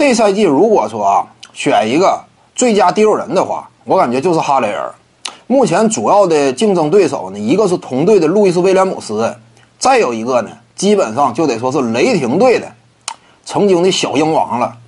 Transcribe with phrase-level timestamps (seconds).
[0.00, 4.94] 这赛季如果说啊，选一个最佳第六人的话，我感觉就是哈雷尔。
[5.46, 9.36] 目前主要的竞争对手呢，一个是同队的路易斯威廉姆斯，
[9.78, 12.72] 再有一个呢，基本上就得说是雷霆队的
[13.44, 14.78] 曾经的小鹰王了。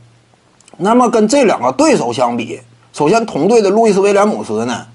[0.78, 2.62] 那么跟这两个对手相比，
[2.94, 4.86] 首先同队的路易斯威廉姆斯呢，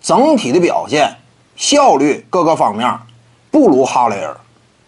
[0.00, 1.14] 整体的表现、
[1.56, 2.90] 效率各个方面
[3.50, 4.34] 不如哈雷尔。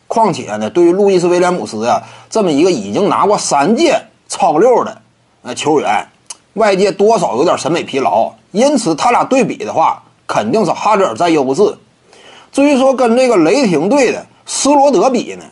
[0.06, 4.04] 况且呢，对于路易斯威廉姆斯呀这么一个已经拿过三届
[4.38, 4.96] 超六的
[5.42, 6.06] 呃球员，
[6.54, 8.32] 外界多少有点审美疲劳。
[8.52, 11.76] 因此，他俩对比的话，肯定是哈雷尔占优势。
[12.52, 15.44] 至于说跟这个雷霆队的斯罗德比呢，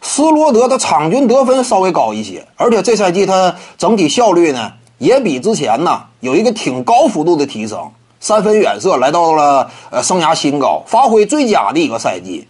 [0.00, 12.48] 斯罗德的场均得分稍微高一些，而且这赛季他整体效率呢也比之前呢有一个挺高幅度的提升，三分远射来到了呃生涯新高，发挥最佳的一个赛季，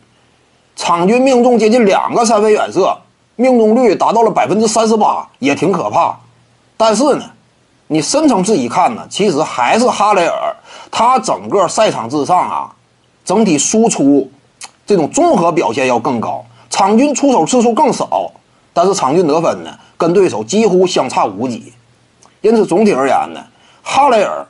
[0.77, 2.97] 场均命中接近两个三分远射，
[3.37, 6.19] 命中率达到了百分之三十八，也挺可怕。
[6.77, 7.25] 但是呢。
[7.87, 10.57] 你深层次一看呢，其实还是哈雷尔，
[10.91, 12.75] 他整个赛场之上啊，
[13.27, 14.29] 整体输出
[14.87, 18.33] 这种综合表现要更高，场均出手次数更少，
[18.73, 21.75] 但是场均得分呢，跟对手几乎相差无几。
[22.41, 23.45] 因此，总体而言呢，
[23.83, 24.45] 哈雷尔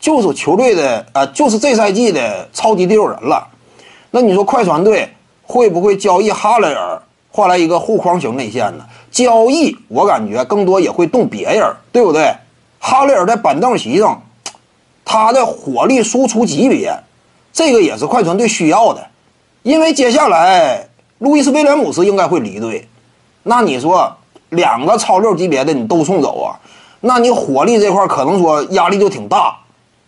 [0.00, 3.46] 就是球队的呃，就是这赛季的超级第六人了。
[4.10, 6.91] 那你说快船队会不会交易哈雷尔
[7.34, 8.84] 换来一个护框型内线呢？
[9.10, 12.34] 交易我感觉更多也会动别人，对不对？
[12.78, 14.22] 哈雷尔在板凳席上，
[15.04, 16.94] 他的火力输出级别，
[17.52, 19.06] 这个也是快船队需要的，
[19.62, 22.86] 因为接下来路易斯威廉姆斯应该会离队，
[23.44, 24.14] 那你说
[24.50, 26.60] 两个超六级别的你都送走啊？
[27.00, 29.56] 那你火力这块可能说压力就挺大，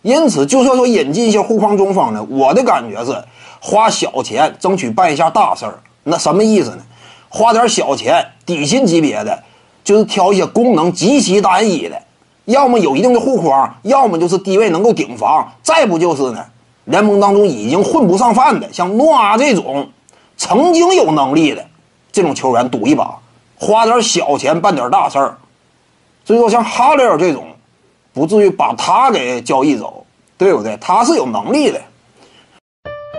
[0.03, 3.23] 因此就算说引进一些护框中锋呢，我的感觉是
[3.59, 5.79] 花小钱争取办一下大事儿。
[6.03, 6.83] 那什么意思呢？
[7.35, 9.43] 花点小钱底薪级别的，
[9.83, 12.01] 就是挑一些功能极其单一的。
[12.45, 16.45] 要么有一定的护框，要么就是低位能够顶防，再不就是呢？
[16.85, 19.89] 联盟当中已经混不上饭的，像诺阿这种
[20.37, 21.65] 曾经有能力的
[22.13, 23.17] 这种球员赌一把，
[23.59, 25.37] 花点小钱办点大事儿。
[26.23, 27.47] 所以说，像哈雷尔这种，
[28.13, 30.05] 不至于把他给交易走，
[30.37, 30.77] 对不对？
[30.79, 31.81] 他是有能力的。